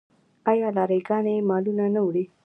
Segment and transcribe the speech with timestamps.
[0.51, 2.23] آیا لاری ګانې مالونه نه وړي؟